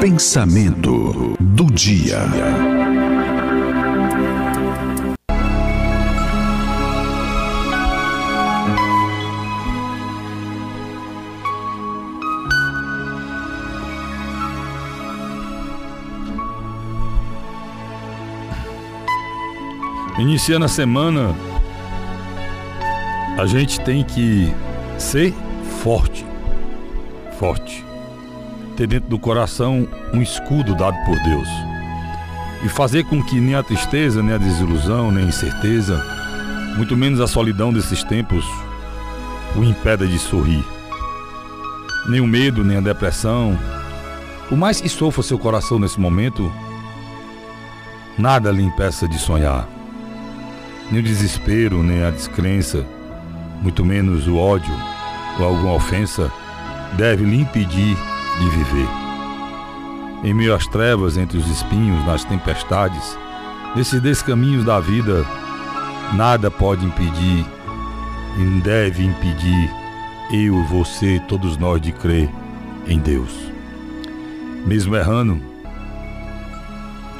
Pensamento 0.00 1.36
do 1.40 1.64
dia. 1.64 2.18
Iniciando 20.16 20.64
a 20.64 20.68
semana, 20.68 21.34
a 23.36 23.46
gente 23.46 23.80
tem 23.80 24.04
que 24.04 24.52
ser 24.96 25.34
forte. 25.82 26.24
Forte. 27.36 27.87
Ter 28.78 28.86
dentro 28.86 29.10
do 29.10 29.18
coração 29.18 29.86
um 30.14 30.22
escudo 30.22 30.74
dado 30.74 30.96
por 31.04 31.22
Deus. 31.22 31.48
E 32.64 32.68
fazer 32.70 33.04
com 33.04 33.22
que 33.22 33.38
nem 33.38 33.54
a 33.54 33.62
tristeza, 33.62 34.22
nem 34.22 34.34
a 34.34 34.38
desilusão, 34.38 35.12
nem 35.12 35.24
a 35.24 35.28
incerteza, 35.28 36.02
muito 36.78 36.96
menos 36.96 37.20
a 37.20 37.26
solidão 37.26 37.70
desses 37.70 38.02
tempos, 38.02 38.46
o 39.54 39.62
impeda 39.62 40.06
de 40.06 40.18
sorrir. 40.18 40.64
Nem 42.08 42.20
o 42.20 42.26
medo, 42.26 42.64
nem 42.64 42.78
a 42.78 42.80
depressão. 42.80 43.58
Por 44.48 44.56
mais 44.56 44.80
que 44.80 44.88
sofra 44.88 45.22
seu 45.22 45.38
coração 45.38 45.78
nesse 45.78 46.00
momento, 46.00 46.50
nada 48.16 48.50
lhe 48.50 48.62
impeça 48.62 49.06
de 49.06 49.18
sonhar 49.18 49.68
nem 50.90 51.00
o 51.00 51.02
desespero, 51.02 51.82
nem 51.82 52.02
a 52.02 52.10
descrença, 52.10 52.84
muito 53.60 53.84
menos 53.84 54.26
o 54.26 54.36
ódio 54.36 54.74
ou 55.38 55.46
alguma 55.46 55.74
ofensa, 55.74 56.32
deve 56.96 57.24
lhe 57.24 57.40
impedir 57.40 57.96
de 58.38 58.48
viver. 58.50 58.88
Em 60.24 60.34
meio 60.34 60.54
às 60.54 60.66
trevas, 60.66 61.16
entre 61.16 61.38
os 61.38 61.48
espinhos, 61.48 62.04
nas 62.06 62.24
tempestades, 62.24 63.18
nesses 63.76 64.00
descaminhos 64.00 64.64
da 64.64 64.80
vida, 64.80 65.24
nada 66.14 66.50
pode 66.50 66.84
impedir 66.84 67.46
e 68.38 68.60
deve 68.60 69.04
impedir 69.04 69.70
eu, 70.32 70.62
você, 70.64 71.20
todos 71.28 71.56
nós 71.56 71.80
de 71.80 71.92
crer 71.92 72.28
em 72.86 72.98
Deus. 72.98 73.32
Mesmo 74.66 74.96
errando 74.96 75.40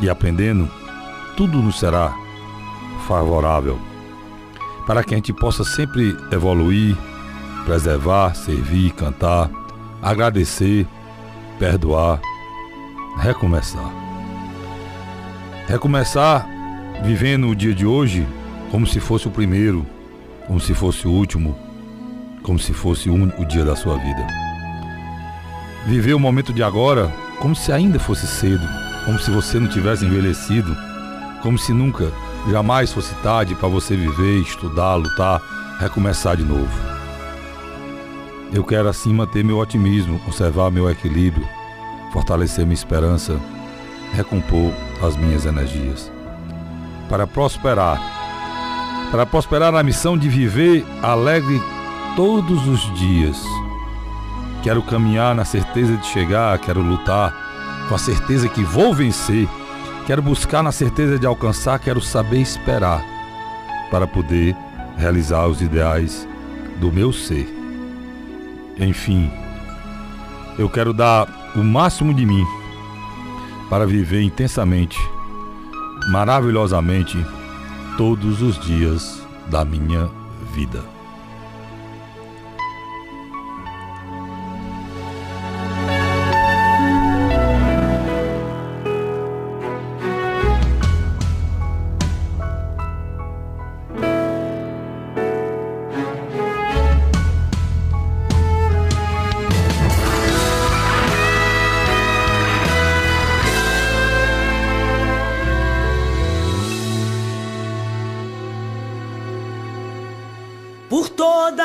e 0.00 0.10
aprendendo, 0.10 0.68
tudo 1.36 1.62
nos 1.62 1.78
será 1.78 2.12
favorável 3.06 3.78
para 4.88 5.04
que 5.04 5.12
a 5.12 5.18
gente 5.18 5.34
possa 5.34 5.64
sempre 5.64 6.16
evoluir, 6.32 6.96
preservar, 7.66 8.34
servir, 8.34 8.90
cantar, 8.92 9.50
agradecer, 10.00 10.86
perdoar, 11.58 12.20
recomeçar. 13.18 13.90
Recomeçar 15.66 16.46
vivendo 17.02 17.48
o 17.48 17.54
dia 17.54 17.74
de 17.74 17.84
hoje 17.84 18.26
como 18.70 18.86
se 18.86 19.00
fosse 19.00 19.28
o 19.28 19.30
primeiro, 19.30 19.86
como 20.46 20.60
se 20.60 20.74
fosse 20.74 21.06
o 21.06 21.10
último, 21.10 21.56
como 22.42 22.58
se 22.58 22.72
fosse 22.72 23.10
o 23.10 23.44
dia 23.44 23.64
da 23.64 23.76
sua 23.76 23.96
vida. 23.96 24.26
Viver 25.86 26.14
o 26.14 26.20
momento 26.20 26.52
de 26.52 26.62
agora 26.62 27.12
como 27.40 27.54
se 27.54 27.72
ainda 27.72 27.98
fosse 27.98 28.26
cedo, 28.26 28.66
como 29.04 29.18
se 29.18 29.30
você 29.30 29.58
não 29.60 29.68
tivesse 29.68 30.04
envelhecido, 30.04 30.76
como 31.42 31.58
se 31.58 31.72
nunca 31.72 32.12
Jamais 32.46 32.90
fosse 32.92 33.14
tarde 33.16 33.54
para 33.54 33.68
você 33.68 33.94
viver, 33.94 34.40
estudar, 34.40 34.94
lutar, 34.94 35.42
recomeçar 35.78 36.36
de 36.36 36.44
novo. 36.44 36.87
Eu 38.52 38.64
quero 38.64 38.88
assim 38.88 39.12
manter 39.12 39.44
meu 39.44 39.58
otimismo, 39.58 40.18
conservar 40.20 40.70
meu 40.70 40.90
equilíbrio, 40.90 41.46
fortalecer 42.12 42.64
minha 42.64 42.74
esperança, 42.74 43.38
recompor 44.12 44.72
as 45.02 45.16
minhas 45.16 45.44
energias. 45.44 46.10
Para 47.08 47.26
prosperar, 47.26 48.00
para 49.10 49.26
prosperar 49.26 49.72
na 49.72 49.82
missão 49.82 50.16
de 50.16 50.28
viver 50.28 50.84
alegre 51.02 51.60
todos 52.16 52.66
os 52.66 52.98
dias. 52.98 53.36
Quero 54.62 54.82
caminhar 54.82 55.34
na 55.34 55.44
certeza 55.44 55.96
de 55.96 56.06
chegar, 56.06 56.58
quero 56.58 56.80
lutar 56.80 57.34
com 57.88 57.94
a 57.94 57.98
certeza 57.98 58.48
que 58.48 58.62
vou 58.62 58.92
vencer 58.92 59.48
Quero 60.08 60.22
buscar 60.22 60.62
na 60.62 60.72
certeza 60.72 61.18
de 61.18 61.26
alcançar, 61.26 61.78
quero 61.78 62.00
saber 62.00 62.40
esperar 62.40 63.04
para 63.90 64.06
poder 64.06 64.56
realizar 64.96 65.46
os 65.46 65.60
ideais 65.60 66.26
do 66.80 66.90
meu 66.90 67.12
ser. 67.12 67.57
Enfim, 68.78 69.30
eu 70.58 70.68
quero 70.68 70.92
dar 70.92 71.52
o 71.54 71.62
máximo 71.62 72.14
de 72.14 72.24
mim 72.24 72.44
para 73.68 73.86
viver 73.86 74.22
intensamente, 74.22 74.98
maravilhosamente, 76.10 77.18
todos 77.96 78.40
os 78.40 78.58
dias 78.60 79.26
da 79.48 79.64
minha 79.64 80.08
vida. 80.54 80.97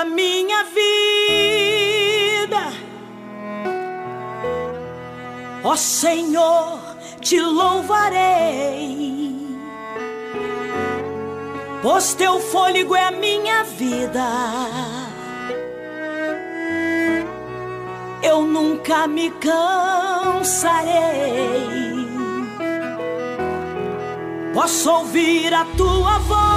Minha 0.05 0.63
vida. 0.63 0.83
Ó 5.63 5.75
Senhor, 5.75 6.79
te 7.21 7.39
louvarei, 7.39 9.37
pois 11.81 12.13
teu 12.13 12.39
fôlego 12.39 12.95
é 12.95 13.05
a 13.05 13.11
minha 13.11 13.63
vida. 13.63 14.27
Eu 18.21 18.41
nunca 18.41 19.07
me 19.07 19.29
cansarei. 19.31 20.83
Posso 24.53 24.91
ouvir 24.91 25.53
a 25.53 25.65
tua 25.77 26.19
voz 26.19 26.52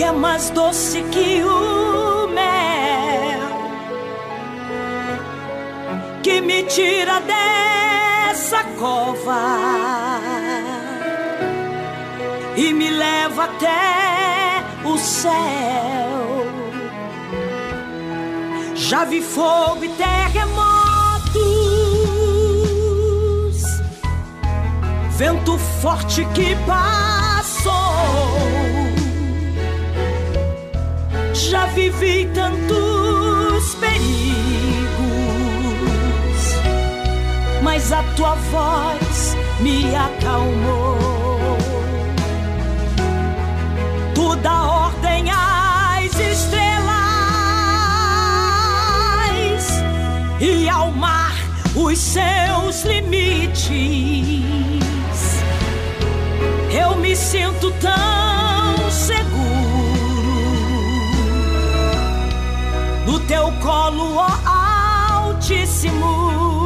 que 0.00 0.04
é 0.04 0.12
mais 0.12 0.48
doce 0.48 1.02
que 1.12 1.44
o 1.44 2.26
mel, 2.28 3.50
que 6.22 6.40
me 6.40 6.62
tira 6.62 7.20
dessa 7.20 8.64
cova 8.78 10.18
e 12.56 12.72
me 12.72 12.88
leva 12.88 13.44
até 13.44 14.64
o 14.86 14.96
céu. 14.96 15.34
Já 18.74 19.04
vi 19.04 19.20
fogo 19.20 19.84
e 19.84 19.88
terremotos, 19.90 20.40
vento 25.18 25.58
forte 25.82 26.24
que 26.32 26.56
passou 26.66 28.59
já 31.50 31.66
vivi 31.66 32.30
tantos 32.32 33.74
perigos, 33.74 33.98
mas 37.60 37.92
a 37.92 38.04
tua 38.14 38.36
voz 38.52 39.36
me 39.58 39.92
acalmou. 39.96 40.96
Tu 44.14 44.36
dá 44.36 44.62
ordem 44.62 45.28
às 45.28 46.14
estrelas 46.20 46.92
e 50.40 50.68
ao 50.68 50.92
mar 50.92 51.34
os 51.74 51.98
seus 51.98 52.84
limites. 52.84 53.70
Eu 56.72 56.94
me 56.98 57.16
sinto 57.16 57.72
tão 57.80 58.29
teu 63.30 63.52
colo, 63.62 64.16
ó 64.16 65.28
Altíssimo. 65.28 66.59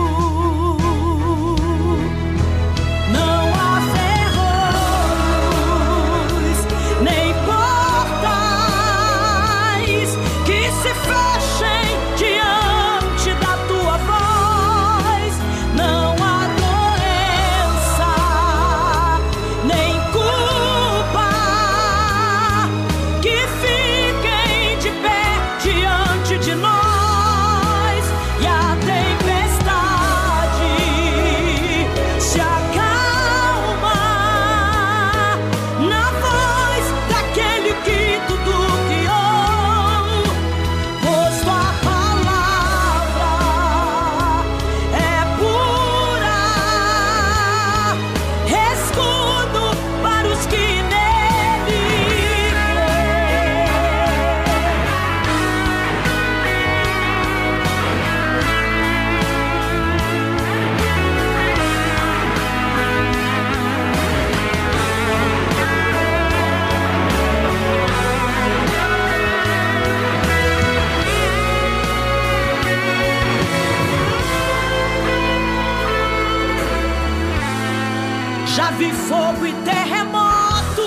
Já 78.54 78.70
vi 78.70 78.92
fogo 78.92 79.44
e 79.44 79.52
terremotos. 79.64 80.84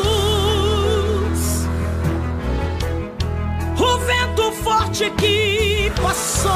O 3.78 3.98
vento 3.98 4.52
forte 4.64 5.10
que 5.18 5.92
passou. 6.02 6.54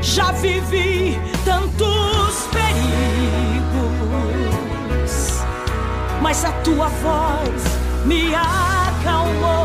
Já 0.00 0.32
vivi 0.32 1.20
tantos 1.44 2.48
perigos, 2.52 3.92
mas 6.22 6.46
a 6.46 6.52
tua 6.64 6.88
voz 6.88 7.62
me 8.06 8.34
acalmou. 8.34 9.61